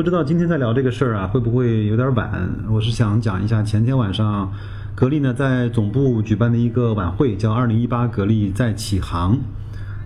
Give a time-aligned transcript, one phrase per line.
[0.00, 2.48] 不知道今天在聊这个事儿啊，会不会有点晚？
[2.70, 4.50] 我是想讲一下前天晚上。
[4.94, 9.38] 格力呢，在总部举办的一个晚会，叫“二零一八格力再起航”。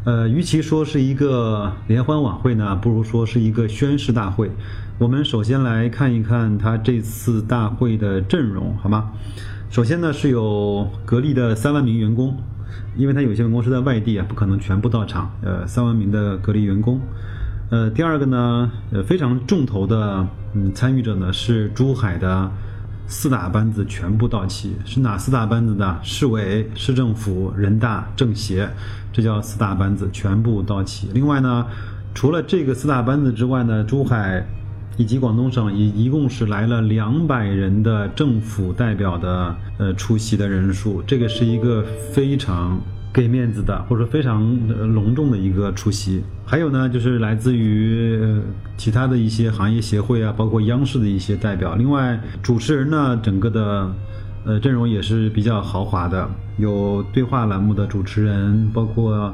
[0.04, 4.50] 呃，与其说是一个联欢晚会呢，不如说是一个宣誓大会。
[4.98, 9.12] 我们首先来看一看他这次大会的阵容，好吗？
[9.70, 12.36] 首先呢，是有格力的三万名员工，
[12.96, 15.30] 因为他有些员工是在外地啊，不可能全部到场。
[15.40, 17.00] 呃，三万名的格力员工。
[17.70, 22.50] 呃，第二个呢，呃，非常重头的嗯参与者呢是珠海的。
[23.06, 25.98] 四大班子全部到齐，是哪四大班子呢？
[26.02, 28.66] 市委、市政府、人大、政协，
[29.12, 31.10] 这叫四大班子全部到齐。
[31.12, 31.66] 另外呢，
[32.14, 34.42] 除了这个四大班子之外呢，珠海
[34.96, 42.80] 以及广东省一一共是来了两百人的政府代表的呃出席的人数，这个是一个非常。
[43.14, 44.42] 给面子的，或者说非常
[44.92, 46.20] 隆重的一个出席。
[46.44, 48.20] 还有呢，就是来自于
[48.76, 51.76] 其他的一些行业协会啊，包括央视的一些代表。
[51.76, 53.88] 另外，主持人呢，整个的
[54.44, 59.32] 呃阵容也是比较豪华的，有对话栏目的主持人，包括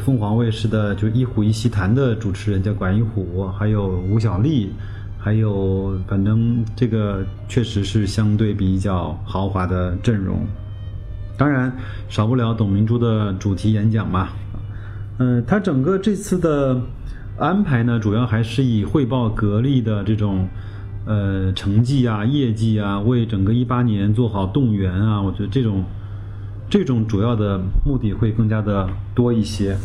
[0.00, 4.70] 凤凰卫视的就一虎一席谈的主持人叫管一虎，还有吴小莉，
[5.18, 10.46] 还有反正这个确实是相对比较豪华的阵容。
[11.36, 11.70] 当然，
[12.08, 14.28] 少不了董明珠的主题演讲嘛。
[15.18, 16.80] 嗯，他整个这次的
[17.38, 20.48] 安排呢，主要还是以汇报格力的这种
[21.06, 25.20] 呃成绩啊、业绩啊，为整个一八年做好动员啊。
[25.20, 25.84] 我觉得这种
[26.68, 29.76] 这种主要的目的会更加的多一些。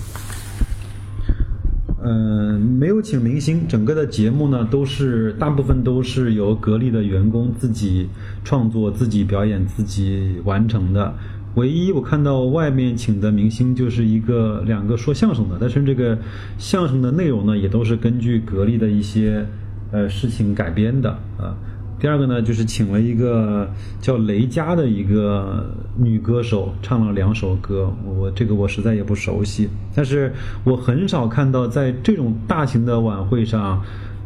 [2.04, 8.10] 嗯，没有请明星，整个的节目呢都是大部分都是由格力的员工自己
[8.44, 11.14] 创作、自己表演、自己完成的。
[11.56, 16.18] 唯一我看到外面请的明星就是一个两个说相声的，但是这个
[16.58, 19.46] 相声的内容呢，也都是根据格力的一些
[19.92, 21.56] 呃事情改编的啊。
[22.00, 23.70] 第二个呢，就是请了一个
[24.00, 33.82] 叫雷佳的一个女歌手，唱了两首歌，我这个我实在也不熟悉，但是我很少看到在这种大型的晚会上。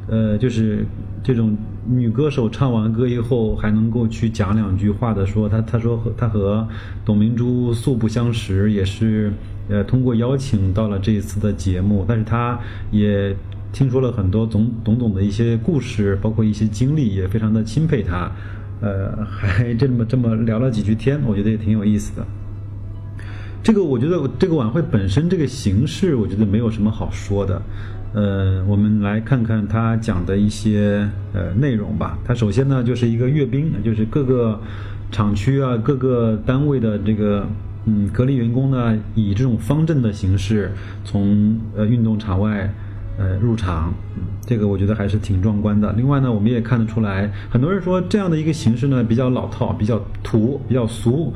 [0.08, 0.86] 呃，就是
[1.24, 6.68] 这种女歌手唱完歌以后还能够去讲两句话的，说她她说和她和
[7.06, 9.32] 董明珠素不相识，也是
[9.70, 12.60] 呃通过邀请到了这一次的节目，但是她
[12.92, 13.36] 也
[13.72, 18.32] 听说了很多董董总的一些故事，包括一些经历，也非常的钦佩她，
[18.82, 22.26] 呃， 还这么这么聊了几句天，我觉得也挺有意思的。
[23.62, 27.62] 这个我觉得这个晚会本身这个形式，我觉得没有什么好说的。
[28.16, 32.18] 呃，我们来看看他讲的一些呃内容吧。
[32.24, 34.58] 他首先呢就是一个阅兵，就是各个
[35.12, 37.46] 厂区啊、各个单位的这个
[37.84, 40.72] 嗯隔离员工呢，以这种方阵的形式
[41.04, 42.74] 从呃运动场外
[43.20, 43.94] 呃入场，
[44.46, 45.92] 这个我觉得还是挺壮观的。
[45.98, 51.34] 另外呢，我们也看得出来，很多人说这样的一个形式呢比较老套、比较土、比较俗。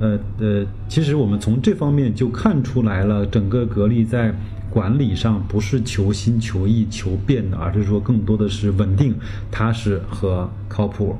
[0.00, 4.34] 呃呃，其实我们从这方面就看出来了，整个格力在。
[4.72, 9.12] 管理上不是求新求异求变的，而是说更多的是稳定、
[9.50, 11.16] 踏实和靠谱。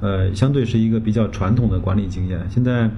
[0.00, 2.38] 呃，相对是一个比较传统的管理经验。
[2.48, 2.88] 现在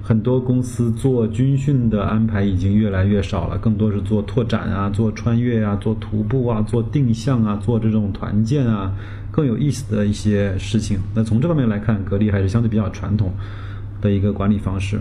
[0.00, 8.94] 很多公司做军训的安排已经越来越少了，更多是做拓展啊、做穿越啊、做徒步啊、做定向啊、做这种团建啊，
[9.32, 11.00] 更有意思的一些事情。
[11.16, 13.32] 那从这方面来看，格力还是相对比较传统
[14.00, 15.00] 的一个管理方式。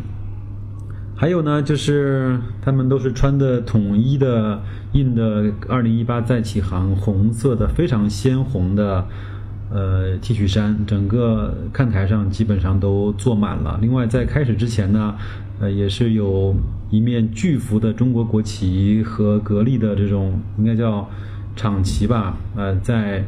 [1.15, 9.03] 还有呢，就是他们都是穿的统一的印的“二零一八再起航”红色的非常鲜红的
[9.71, 13.79] 呃 T 恤衫，整个看台上基本上都坐满了。
[13.81, 15.15] 另外，在开始之前呢，
[15.59, 16.55] 呃，也是有
[16.91, 21.09] 一面巨幅的中国国旗和格力的这种应该叫
[21.55, 23.25] 厂旗吧，呃，在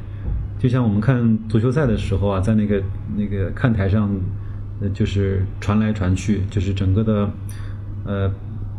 [0.59, 2.83] 就像我们看足球赛的时候啊，在那个
[3.17, 4.07] 那个看台上，
[4.81, 7.29] 呃，就是传来传去，就是整个的。
[8.05, 8.31] 呃，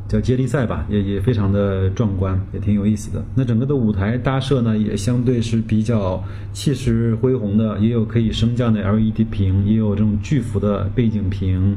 [0.08, 3.22] 叫接力赛吧，也也非常的壮观，也挺有意思的。
[3.36, 11.76] 那整个的舞台搭设呢，也相对是比较气势恢宏的，也有可以升降的 LED 屏，也有这种巨幅的背景屏，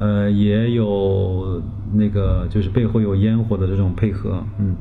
[0.00, 1.62] 呃，也有
[1.92, 4.42] 那个就是背后有烟火的这种配合。
[4.58, 4.74] 嗯，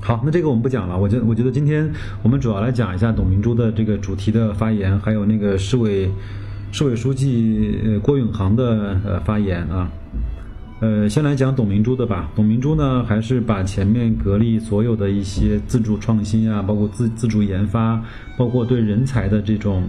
[0.00, 0.98] 好，那这个我们不讲了。
[0.98, 1.92] 我觉我觉得今天
[2.24, 6.10] 我们主要来讲一下董明珠的这个主题的发言，还有那个市委。
[6.76, 9.90] 市委书记呃郭永航的呃发言啊。
[10.80, 12.30] 呃，先来讲董明珠的吧。
[12.36, 17.98] 董明珠呢，还是把前面格力所有的一些自主创新啊，包括自自主研发，
[18.36, 19.84] 包括对人才的这种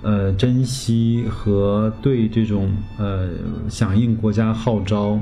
[0.00, 3.28] 呃珍惜和对这种呃
[3.68, 5.20] 响应国家号召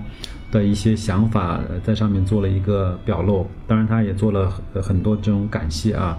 [0.52, 3.44] 的一些想法，在上面做了一个表露。
[3.66, 6.16] 当然，他也做了很多这种感谢啊。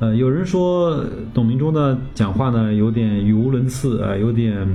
[0.00, 4.66] 呃，有人说董明珠呢讲话呢有点语无伦次啊，有点。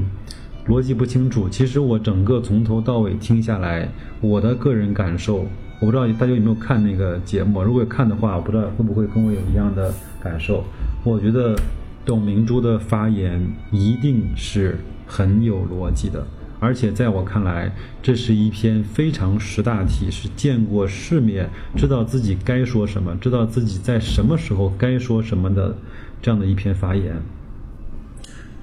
[0.68, 3.88] 逻辑不清楚，其实我整个从头到尾听下来，
[4.19, 5.45] 我的个人感受，
[5.80, 7.62] 我不知道大家有没有看那个节目。
[7.62, 9.94] 如果看的话，我不知道会不会跟我有一样的
[10.24, 10.63] 感受。
[11.04, 11.56] 我觉得
[12.04, 13.39] 董明珠的发言
[13.71, 16.25] 一定是很有逻辑的，
[16.66, 17.72] 而且在我看来，
[18.02, 21.48] 这是一篇非常识大体，是见过世面，
[21.78, 25.76] 知道自己该说什么，知道自己在什么时候该说什么的
[26.22, 27.22] 这样的一篇发言。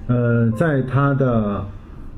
[0.07, 1.65] 呃，在他的。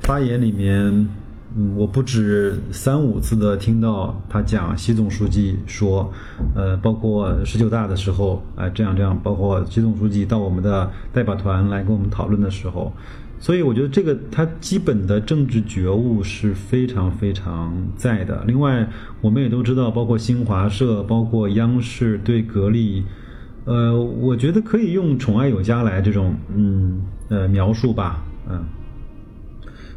[0.02, 1.10] 发言里面，
[1.56, 6.14] 嗯，我不止三五次的听到他讲习总书记说，
[6.54, 12.94] 呃，包括十九大的时候，啊，这样这样，包括习总书记到我们的代表团来跟我们讨论的时候，
[13.40, 18.44] 所以我觉得这个他基本的政治觉悟是非常非常在的。
[18.48, 18.88] 另外，
[19.22, 23.04] 我们也都知道，包括新华社，包括央视对格力，
[23.66, 28.64] 呃，我觉得可以用宠爱有加来这种，嗯，呃，描述吧，嗯。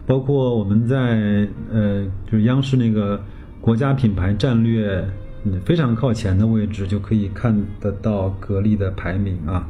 [0.07, 3.23] 包括我们在呃，就是央视那个
[3.61, 5.07] 国家品牌战略
[5.45, 9.69] 嗯非常靠前的位置，就可以看得到格力的排名啊。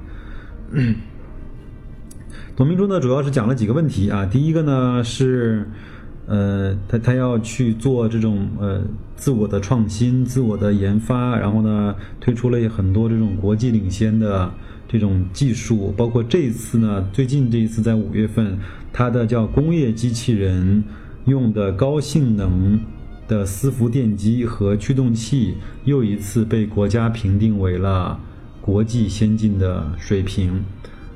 [0.71, 0.95] 嗯
[2.59, 4.27] 董明珠呢，主要是讲了几个问题啊。
[4.27, 5.65] 第一个呢是，
[6.27, 8.83] 呃，他他要去做这种呃
[9.15, 14.53] 自我的创新、自我的研发，然后呢推出了很多这种国际领先的。
[14.89, 18.59] 这种技术，包括这一次呢，最近这一次在五月份，
[18.91, 20.83] 它的叫工业机器人
[21.27, 22.81] 用的高性能
[23.29, 28.19] 的伺服电机和驱动器，又一次被国家评定为了
[28.63, 30.65] 国际先进的水平。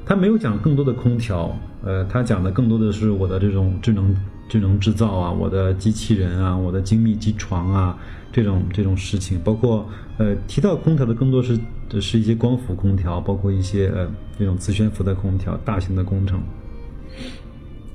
[0.05, 4.15] 他没有讲更多的空调，呃，他讲的更多的是我的这种智能
[4.49, 7.99] 智能制造啊，我的机器人啊，我的精密机床啊，
[8.33, 9.89] 这种这种事情，包括
[10.19, 11.59] 呃提到空调的更多是。
[12.01, 16.41] 是一些光伏空调，包括一些呃这种磁悬浮的空调，大型的工程。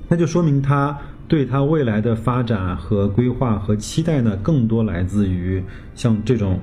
[0.08, 0.96] 那就说明他
[1.28, 5.64] 对他未来的发展和规划和期待呢，更多来自于
[5.96, 6.60] 像这种，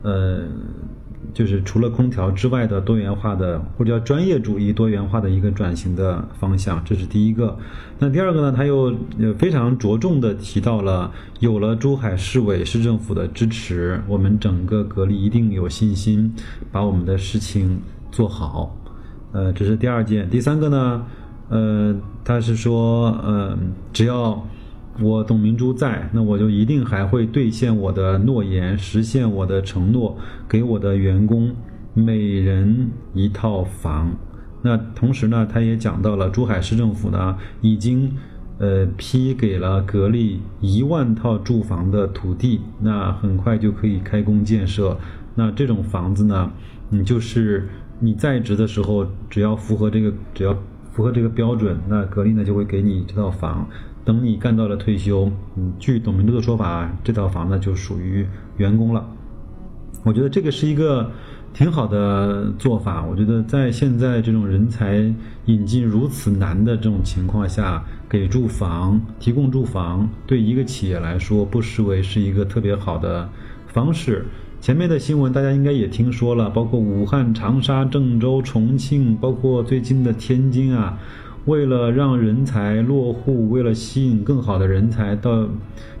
[0.00, 0.44] 呃。
[1.38, 7.56] 就是除了空调之外的多元化的，或者叫专业主义多元化的一个转型的方向，这是第一个。
[8.00, 8.52] 那第二个呢？
[8.52, 8.92] 他又
[9.38, 16.34] 非常着重的提到了，有了珠海市委市政府的支持，我们整个格力一定有信心
[16.72, 17.80] 把我们的事情
[18.10, 18.76] 做好。
[19.30, 20.28] 呃，这是第二件。
[20.28, 21.06] 第三个呢？
[21.50, 21.94] 呃，
[22.24, 23.56] 他是说，呃，
[23.92, 24.44] 只要。
[25.00, 30.16] 我董明珠在，那我就一定还会兑现我的诺言，实现我的承诺，
[30.48, 31.54] 给我的员工
[31.94, 34.10] 每人一套房。
[34.60, 38.12] 那同时呢，他也讲到了珠海市政府呢已经
[38.58, 44.98] 呃批给了格力一万套住房的土地，那很快就可以开工建设。
[45.36, 46.50] 那这种房子呢，
[46.90, 47.68] 你就是
[48.00, 50.52] 你在职的时候，只要符合这个，只要
[50.90, 53.68] 符合这个标准，那格力呢就会给你这套房。
[54.08, 59.06] 等你干到了退休，嗯，据董明珠的说法，这套房子就属于员工了。
[60.02, 61.10] 我觉得这个是一个
[61.52, 63.04] 挺好的做法。
[63.04, 73.28] 我觉得在现在这种人才引进如此难的这种情况下，给住房、提供住房，对一个企业来说，不失为是一个特别好的
[73.66, 74.24] 方式。
[74.58, 80.98] 前面的新闻大家应该也听说了，包括武汉、长沙、郑州、重庆，包括最近的天津啊。
[81.44, 85.48] 为了让人才落户，为了吸引更好的人才到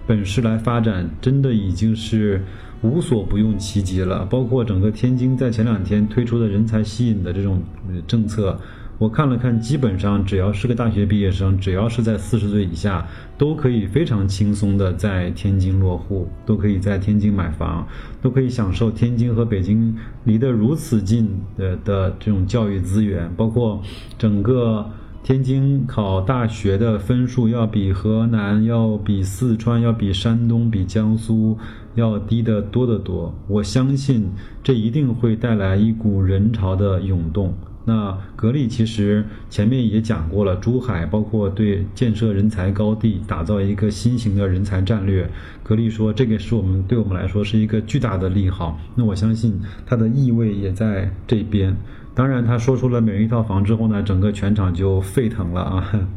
[0.06, 2.42] 本市来发展，真的已经是
[2.82, 4.26] 无所不用其极了。
[4.26, 7.62] 包括整个天津在前两天推出的人才吸引的这种
[8.06, 8.58] 政策，
[8.98, 13.06] 我看了看，基本上只要是个大学毕业生，只要是在四十岁以下，
[13.38, 17.86] 都可以非常轻松的在天津落户，都可以在天津买房，
[18.20, 23.80] 都可以享受天津和北京离得如此近的的这种教育资源，包括
[24.18, 24.90] 整个。
[25.22, 31.58] 天津考大学的分数要比河南、要比四川、要比山东、比江苏
[31.96, 33.34] 要低得多得多。
[33.46, 34.26] 我相信
[34.62, 37.52] 这一定会带来一股人潮的涌动。
[37.84, 45.28] 那格力其实前面也讲过了，珠海包括对建设人才高地、打造一个新型的人才战略，
[45.62, 48.78] 格力说这个是我们对我们来说是一个巨大的利好。
[48.94, 51.76] 那我相信它的意味也在这边。
[52.18, 56.08] 当然，他说出了每人一套房之后呢，整个全场就沸腾了啊！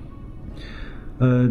[1.16, 1.50] 呃。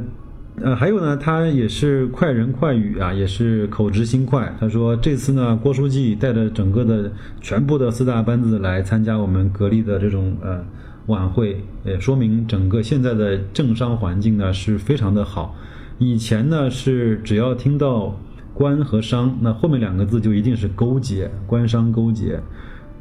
[0.59, 4.51] 呃，还有呢，他也是快人快语啊，也是口直心快。
[4.59, 10.65] 他说这次呢，郭书记带着整个的全部的四大班子来参加我们格力的这种呃
[11.05, 15.55] 晚会，也说明整个现在的政商环境呢是非常的好。
[15.99, 18.19] 以前呢是只要听到
[18.55, 22.41] 官和商，那后面两个字就一定是勾结，官商勾结。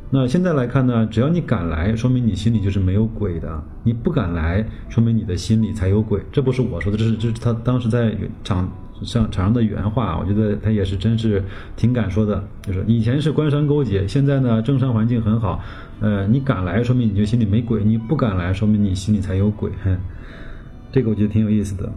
[0.09, 3.49] 那现在来看呢，只要你敢来，说明你心里就是没有鬼的；
[3.83, 6.23] 你不敢来，说明你的心里才有鬼。
[6.31, 8.71] 这不是我说的，这是这是他当时在场
[9.03, 10.17] 上场上的原话。
[10.17, 11.43] 我觉得他也是真是
[11.77, 15.61] 挺敢说的，就是以前是官商勾结，现在呢政商环境很好。
[16.01, 19.73] 呃，你敢来，说明你就心里没鬼；你不敢来，说明你心里才有鬼。
[20.93, 21.93] 这个我觉得挺有意思的。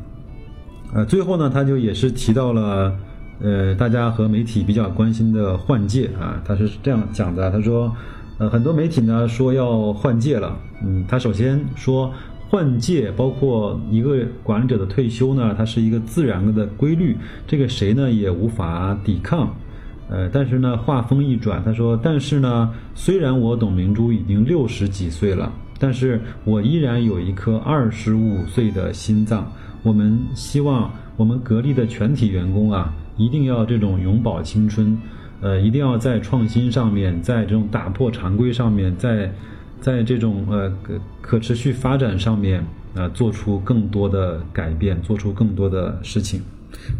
[0.95, 2.97] 呃，最后呢，他就也是提到了。
[3.41, 7.49] 呃，大家和媒体比较关心的换届啊，他是这样讲的。
[7.49, 7.95] 他说，
[8.37, 10.57] 呃，很多媒体呢说要换届了。
[10.83, 12.11] 嗯，他首先说
[12.49, 17.15] 换届，包括一个管理者的退休呢，它是一个自然的规律，
[17.47, 19.53] 这个谁呢也无法抵抗。
[20.09, 29.49] 呃，但是呢，话锋一转，他说，但是呢，虽然我董明珠已经六十几岁了，但是我依然有一颗二十五岁的心脏。
[29.83, 32.93] 我们希望我们格力的全体员工啊。
[33.19, 34.97] 一定要这种永葆青春，
[35.41, 39.29] 呃，一定要在创新上面，在这种打破常规上面，在
[39.81, 46.41] 在这种呃可可持续发展上面啊，做出更多的改变，做出更多的事情。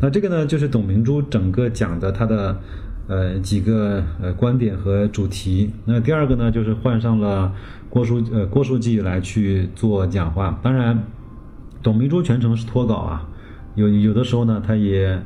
[0.02, 2.60] 那这个呢，就是董明珠整个讲的她的
[3.08, 5.72] 呃几个呃观点和主题。
[5.86, 7.54] 那第二个呢，就是换上了
[7.90, 10.60] 郭书呃郭书记来去做讲话。
[10.62, 11.02] 当然，
[11.82, 13.26] 董明珠全程是脱稿啊，
[13.76, 15.18] 有有的时候呢，他也。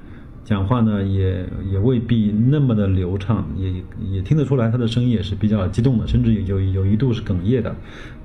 [0.46, 3.74] 讲话呢也也未必那么的流畅，也
[4.12, 7.74] 也听得出来他的声音也是比较激动的，甚至有有一度是哽咽的。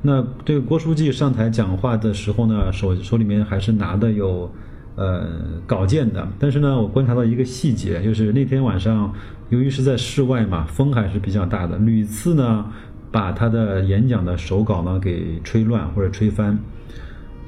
[0.02, 4.50] 那这个郭书记上台讲话的时候呢，手手里面还是拿的有
[4.96, 5.28] 呃
[5.66, 6.26] 稿件的。
[6.38, 9.12] 但是呢，我观察到一个细节，就是那天晚上
[9.50, 12.66] 由于是在室外嘛，风还是比较大的，屡次呢
[13.12, 16.58] 把他的演讲的手稿呢给吹乱或者吹翻。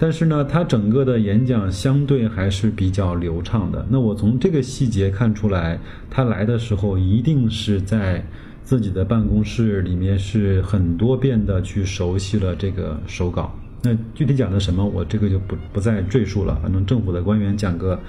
[0.03, 3.87] 但是呢，他整个的演讲相对还是比较流畅的。
[3.91, 5.79] 那我从这个细节看出来，
[6.09, 8.25] 他来的时候一定是在
[8.63, 13.55] 自己的办公室里面是很多遍的去熟悉了这个手稿。
[13.83, 16.59] 那具体讲的什么，我这个就不不再赘述了。
[16.63, 18.01] 反正政府的官员讲个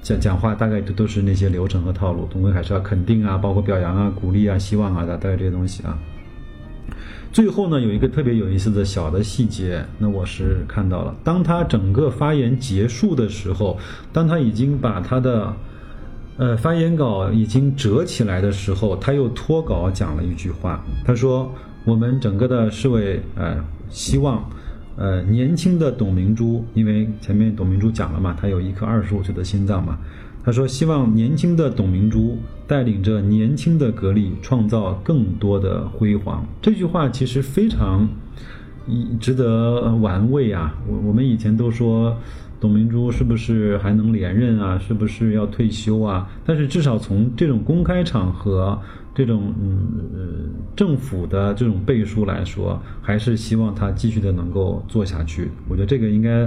[0.00, 5.98] 讲讲话，大概都都是那些流程和套路，总归还是要肯定啊，包括表扬啊、鼓励啊、希望啊，大概这些东西啊。
[7.34, 11.12] 最后呢，有一个特别有意思的小的细节，那我是看到了。
[11.24, 13.76] 当他整个发言结束的时候，
[14.12, 15.52] 当他已经把他的，
[16.36, 20.84] 呃，发言稿已经折起来的时候，他又脱稿讲了一句话。
[21.04, 21.52] 他说
[21.84, 23.56] ：“我们整个的市委，呃，
[23.90, 24.48] 希望，
[24.94, 29.98] 呃，年轻的董明珠，因为前面董明珠讲了嘛，她有一颗二十五岁的心脏嘛。”
[30.44, 32.36] 他说：“希望年轻的董明珠
[32.66, 38.06] 带领着年轻的格力，创造更多的辉煌。”这句话其实非常，
[39.18, 40.74] 值得玩味啊！
[40.86, 42.14] 我我们以前都说，
[42.60, 44.78] 董明珠是不是还能连任啊？
[44.78, 46.28] 是不是要退休啊？
[46.44, 48.78] 但是至少从这种公开场合、
[49.14, 55.48] 这种嗯政府的这种背书来说，还是希望他继续的能够做下去。
[55.70, 56.46] 我觉得这个应该。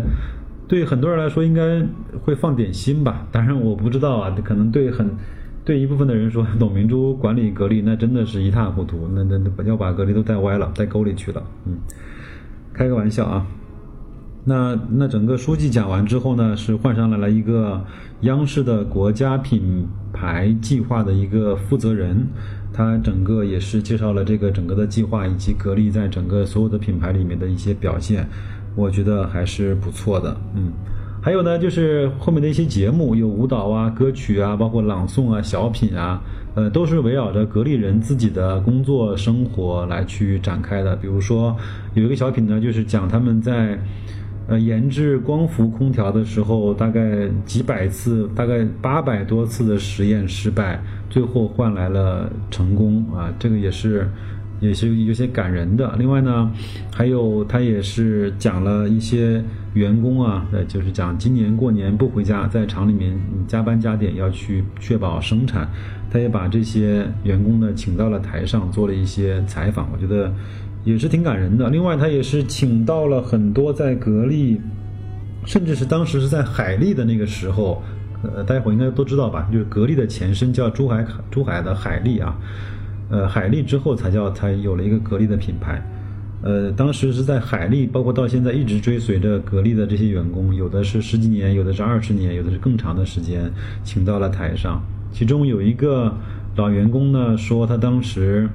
[0.68, 1.82] 对很多人来说，应该
[2.24, 3.26] 会放点心吧。
[3.32, 5.10] 当然，我不知道啊，可能对很，
[5.64, 11.42] 对一部分的人说，董明珠管理格力，那真的是一塌糊涂，那那那要把格力都带歪了，带沟里去了。
[11.66, 11.78] 嗯，
[12.74, 13.48] 开个玩笑啊。
[14.44, 17.84] 那那整个书记讲完之后呢，是换上来了一个
[18.22, 22.28] 央视的国家品牌计划的一个负责人，
[22.72, 28.28] 他整个也是介绍了这个整个的计划以及格力在整个所有的品牌里面的一些表现。
[28.78, 30.72] 我觉得还是不错的，嗯，
[31.20, 36.22] 还有呢，就是后面的一些节目，有舞蹈啊、歌曲啊，包括朗诵啊、小品啊，
[36.54, 40.96] 呃，都是围绕着格力人自己的工作生活来去展开的。
[40.96, 41.58] 比如说
[41.96, 43.76] 有一个小品呢，就是讲他们在
[44.48, 50.80] 呃研制光伏空调的时候，大概几百次，大概八百多次的实验失败，
[51.10, 54.08] 最后换来了成功啊，这个也是。
[54.60, 55.96] 也是有些感人的。
[55.98, 56.52] 另外呢，
[56.94, 65.70] 还有他也是讲了一些员工啊，呃，就是讲今年过年不回家，在厂里面加班加点要去确保生产。
[66.10, 70.34] 他也把这些员工呢请到了台上做了一些采访，我觉得
[70.86, 71.70] 也是挺感人的。
[71.70, 74.60] 另外，他也是请到了很多在格力，
[75.46, 77.84] 甚至是当时是在海力的那个时候，
[78.24, 79.50] 呃，大家伙应该都知道吧？
[79.52, 82.36] 就是格力的前身叫珠海珠海的海力啊。
[83.10, 85.82] 呃，海利之后才叫才有了一个格力的品牌，
[86.42, 93.50] 呃，当时是在海利，包括到现在一直追随着格力的这些员工，有的是十几年，有的是二十年，有的是更长的时间，
[93.84, 94.82] 请到了台上。
[95.12, 96.14] 其中有一个
[96.56, 98.48] 老员工呢，说他当时，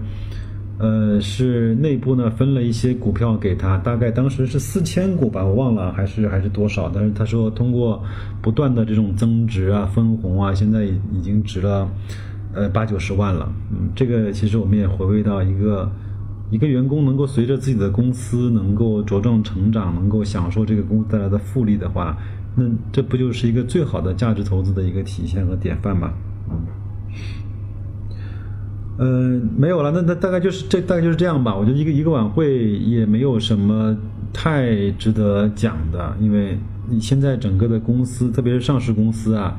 [0.79, 6.91] 呃，是内部呢分了一些股票给他，大概当时是四千股吧，我忘了还是还是多少。
[6.95, 8.05] 但是他说通过
[8.43, 11.89] 不断的这种增值啊、分红啊，现在已经值了
[12.55, 13.53] 呃八九十万了。
[13.71, 15.91] 嗯，这个其实我们也回味到一个。
[16.51, 22.15] 一个员工能够随着自己的公司能够茁壮成长，能够享受这个公司带来的复利的话，
[22.55, 26.13] 那这不就是一个最好的价值投资的一个体现和典范吗？
[28.99, 31.57] 嗯，没有了，那那大概就是这大概就是这样吧。
[31.57, 33.97] 我觉得一个一个晚会也没有什么
[34.31, 39.59] 太值得讲的，因为你现在整个的公司，特别是上市公司啊，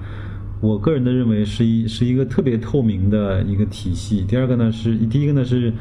[0.63, 4.23] 我个人的认为是一是一个特别透明的一个体系。
[4.25, 5.71] 第二个呢是第一个呢是。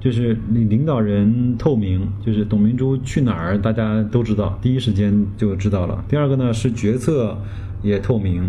[0.00, 6.04] 就是领领导人透明，就是董明珠去哪儿，大家都知道，第一时间就知道了。
[6.08, 7.36] 第二个呢是决策
[7.82, 8.48] 也透明，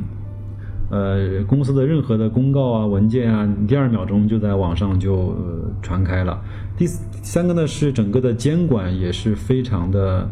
[0.91, 5.36] 呃，公司的任何的公告啊、文件啊，第二秒钟就在网上就
[5.81, 6.39] 传开了。
[6.77, 10.29] 第三个呢是整个的监管也是非常的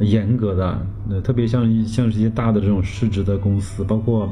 [0.00, 4.30] 严格的，呃，特别像像这些大的这种市值的公司，包括。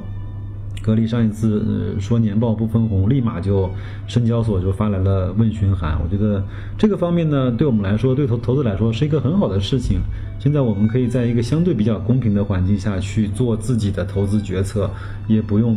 [0.88, 3.71] 格力上一次说年报不分红，立马就
[4.07, 5.99] 深交所就发来了问询函。
[6.02, 6.42] 我觉得
[6.78, 10.00] 这个方面呢，对我们来说，对投投资来说是一个很好的事情。
[10.38, 14.90] 现在我们可以在一个相对比较公平的环境下去做自己的投资决策，
[15.26, 15.76] 也不用。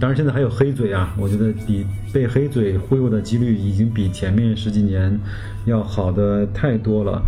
[0.00, 5.16] 当然，现在还有黑嘴啊，我觉得比被黑嘴忽悠的几率已经比前面十几年
[5.64, 7.22] 要好的太多了。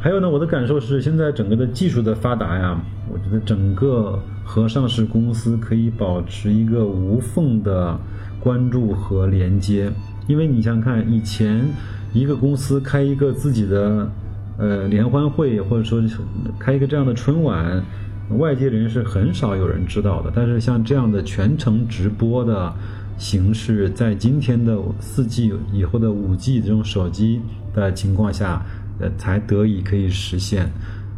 [0.00, 2.80] 还有呢，我的感受是，现在整个的技术的发达呀，
[3.12, 7.98] 我觉得整个和上市公司可以保持一个无缝的
[8.38, 9.90] 关注和连接。
[10.28, 11.66] 因为你想看，以前
[12.12, 14.08] 一个公司开一个自己的
[14.58, 16.02] 呃联欢会，或者说
[16.58, 17.82] 开一个这样的春晚，
[18.38, 20.30] 外界人是很少有人知道的。
[20.34, 22.72] 但是像这样的全程直播的
[23.18, 27.40] 形式，在今天的四 G 以后的五 G 这种手机
[27.74, 28.62] 的情况下。
[29.00, 30.70] 呃，才得以可以实现。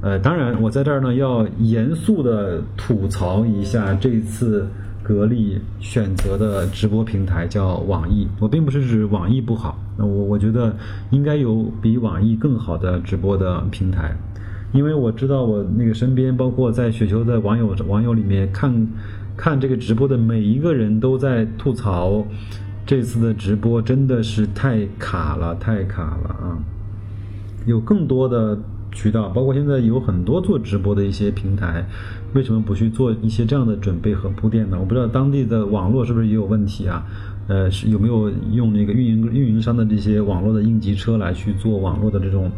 [0.07, 4.65] 呃，当然，我在这儿呢要严肃的吐槽一下这次
[5.03, 8.29] 格力选择的直播平台叫网易。
[8.39, 10.73] 我并不是指网易不好，那我我觉得
[11.11, 14.17] 应该有比网易更好的直播的平台，
[14.73, 18.87] 因为我知道我那个身边，包括在雪球的网友网友里面看，
[19.37, 22.25] 看这个直播的每一个人都在吐槽，
[22.87, 26.59] 这次的直播真的是太卡了，太卡了啊！
[27.67, 28.57] 有更多的
[28.97, 31.87] 渠道，包括现在有很多做直播的一些平台，
[32.33, 34.79] 为什么不去做一些这样的准备和铺垫呢？
[34.81, 37.07] 我不知道当地的网络是不是也有问题啊？
[37.47, 42.51] 呃，是有没有用那个运营运营商的这些网络的应急车来去做网络的这种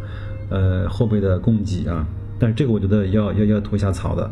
[0.48, 2.07] 呃后备的供给啊？
[2.38, 4.31] 但是这个我觉得要要要吐一下槽的。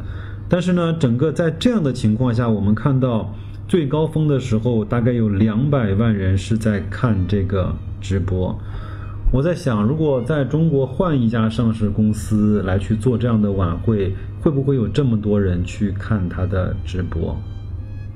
[0.49, 3.35] 但是呢，整个在这样的情况下，我们看到
[3.67, 8.57] 最高峰的时候，大概有两百万人是在看这个直播。
[9.33, 17.37] 我在想，如果在中国换一家上市公司来去做这样的晚会，会不会有这么多人去看他的直播？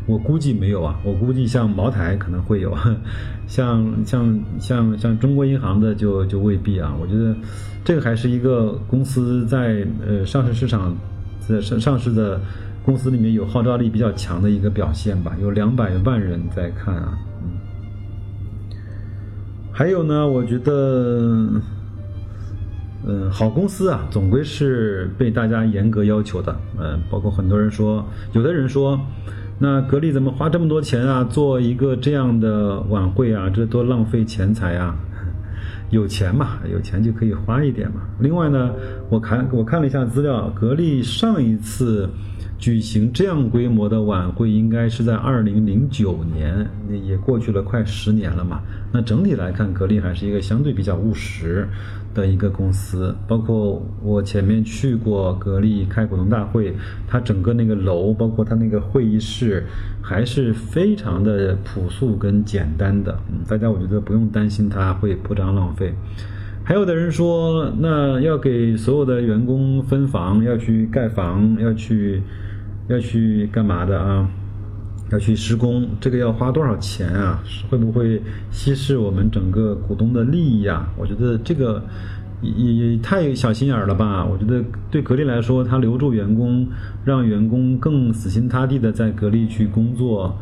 [0.06, 2.74] 我估计没有啊，我估计像茅台可能会有，
[3.46, 6.96] 像像像像中国银行的就就未必啊。
[7.00, 7.34] 我觉得
[7.84, 10.96] 这个还是一个公司在呃上市市场
[11.40, 12.40] 在上上市的
[12.84, 15.36] 公司里面有号召力比较强的一个表现吧。
[15.42, 17.18] 有两百万人在看啊。
[19.72, 21.48] 还有呢，我觉得，
[23.06, 26.54] 嗯，好公司啊，总归是被大家严格要求的。
[26.78, 29.00] 嗯，包括很多人说，有的人说，
[29.58, 34.94] 那格力怎么花这么多钱啊，做一个这样的晚会啊，这多浪费钱财啊！
[35.90, 38.02] 有钱嘛，有钱就可以花一点嘛。
[38.18, 38.70] 另外呢，
[39.08, 42.08] 我看我看了一下资料，格力上一次。
[42.60, 48.60] 举行这样规模的晚会，应该是在二零零九年，那也过去了快十年了嘛。
[48.92, 51.66] 那整体来看，格力还是一个相对比较务实
[52.12, 53.16] 的一个公司。
[53.26, 56.74] 包括我前面去过格力开股东大会，
[57.08, 59.64] 它整个那个楼，包括它那个会议室，
[60.02, 63.18] 还是非常的朴素跟简单的。
[63.32, 65.94] 嗯，大家我觉得不用担心它会铺张浪费。
[66.62, 72.20] 还有的人说，那要给所有的员工分房，要去盖房，要去。
[72.90, 74.28] 要去干嘛的啊？
[75.12, 77.42] 要去施工，这个要花多少钱啊？
[77.68, 80.92] 会不会稀释我们整个股东的利益啊？
[80.96, 81.82] 我觉得这个
[82.42, 84.24] 也也太小心眼儿了吧？
[84.24, 86.66] 我觉得对格力来说，他留住员工，
[87.04, 90.36] 让员工更死心塌地的在格力去工作，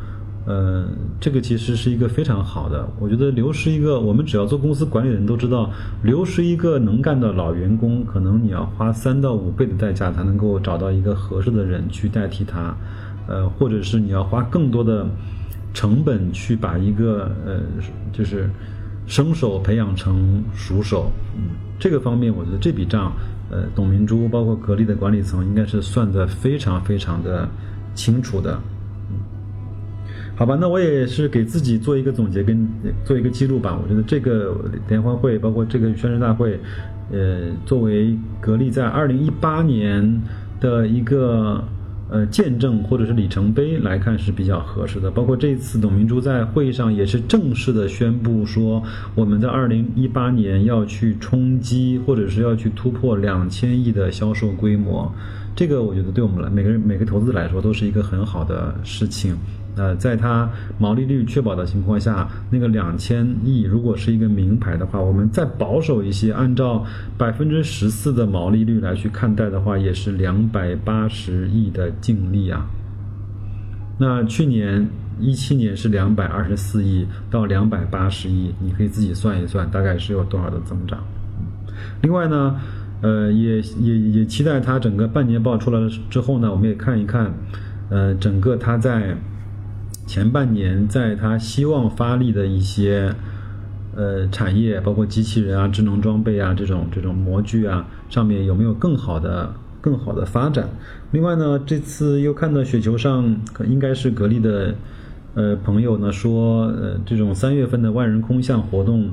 [0.49, 0.89] 呃，
[1.21, 2.89] 这个其实是一个非常好的。
[2.99, 5.71] 我觉得流失一个，我们只要做公司管理的人都知道，
[6.03, 12.75] 流失一个能干的老员工，可能你要花三到五倍的代价才能够找到一个合适的人去代替他，
[13.27, 15.07] 呃，或者是你要花更多的
[15.75, 17.61] 成本去把一个呃，
[18.11, 18.49] 就是
[19.07, 21.11] 生手培养成熟手。
[21.37, 23.13] 嗯，这个方面，我觉得这笔账，
[23.51, 27.47] 呃，董明珠包括格力的管理层应该是算得非常非常的
[27.95, 28.59] 清楚的。
[30.39, 32.65] 好吧，那我也是给自己做一个总结，跟
[33.05, 33.77] 做一个记录吧。
[33.83, 34.57] 我觉得这个
[34.89, 36.61] 联欢会，包括这个宣誓大会，
[37.11, 40.23] 呃，作为格力在二零一八年
[40.61, 41.65] 的一个
[42.09, 45.11] 呃见证或者是里程碑来看是比较合适的。
[45.11, 48.81] 包括这次董明珠在会议上也是正式的宣布说，
[49.17, 55.13] 我们在二零一八年要去冲击或者是要去突破两千亿的销售规模。
[55.59, 59.37] 这个我觉得对我们来每个人每个投资来说都是一个很好的事情。
[59.75, 66.85] 呃，在它毛利率确保的情况下，那个两千亿如果是一个名牌的话，我们再保守一些，按照
[67.17, 72.65] 百分之十四的毛利率来去看待的话，也是两百八十亿的净利啊。
[73.99, 81.01] 那去年一七年是两百二十四亿到两百八十亿，你可以自己算一算，大概是有多少的增长。
[82.03, 82.57] 另外呢，
[83.01, 87.33] 呃，也也也期待它整个半年报出来了之后呢，我们也看一看，
[87.91, 89.17] 呃，整个它在。
[90.07, 93.15] 前半年，在它希望发力的一些
[93.95, 100.67] 呃产业，包括机器人啊、智能装备啊这种这种模具啊，上面有没有更好的更好的发展？
[101.11, 104.75] 另外呢，这次又看到雪球上应该是格力的
[105.35, 109.11] 呃朋友呢说，呃这种三月份的万人空巷活动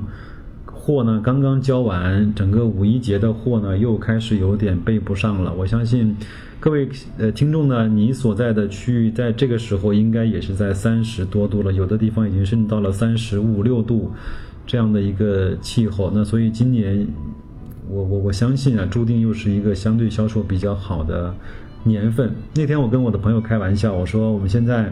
[0.86, 5.52] 货呢刚刚交完，整个五一节的货呢又开始有点备不上了。
[5.52, 6.14] 我相信。
[6.60, 14.12] 各位呃听众呢，你所在的区域在这个时候应该也是在三十多度了，有的地方已经甚至到了三十五六度
[14.64, 16.10] 这样的一个气候。
[16.14, 17.04] 那所以今年
[17.90, 21.34] 我我我相信啊，注定又是一个相对销售比较好的
[21.82, 22.30] 年份。
[22.54, 24.90] 那天我跟我的朋友开玩笑，我说我们现在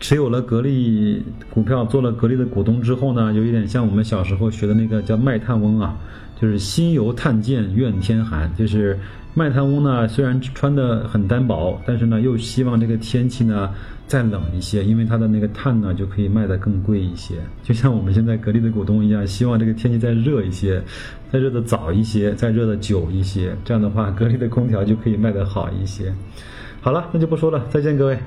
[0.00, 5.96] 持有了格力股票，做了格力的股东之后呢，有一点像我们小时候学的那个叫卖炭翁啊，
[6.40, 8.98] 就是心犹炭贱怨天寒，就是。
[9.32, 13.72] 卖炭翁呢，虽然穿的很单薄，但是呢，又希望这个天气呢
[14.08, 17.36] 再冷一些，因为它的那个炭呢就可以卖得更贵一些。
[17.62, 20.82] 就像我们现在格力的股东一样，希望这个天气再热一些，
[21.30, 26.12] 再热的早一些，再热的久一些，这样的话，格力的空调就可以卖得好一些。
[26.80, 28.18] 好了，那就不说了，再见各位。